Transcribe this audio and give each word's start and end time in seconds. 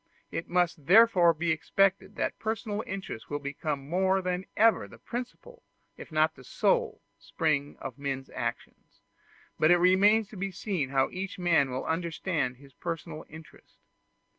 It 0.31 0.49
must 0.49 0.87
therefore 0.87 1.31
be 1.31 1.51
expected 1.51 2.15
that 2.15 2.39
personal 2.39 2.83
interest 2.87 3.29
will 3.29 3.37
become 3.37 3.87
more 3.87 4.19
than 4.19 4.45
ever 4.57 4.87
the 4.87 4.97
principal, 4.97 5.61
if 5.95 6.11
not 6.11 6.33
the 6.33 6.43
sole, 6.43 7.03
spring 7.19 7.77
of 7.79 7.99
men's 7.99 8.31
actions; 8.31 9.01
but 9.59 9.69
it 9.69 9.77
remains 9.77 10.27
to 10.29 10.37
be 10.37 10.49
seen 10.49 10.89
how 10.89 11.11
each 11.11 11.37
man 11.37 11.69
will 11.69 11.85
understand 11.85 12.57
his 12.57 12.73
personal 12.73 13.25
interest. 13.29 13.77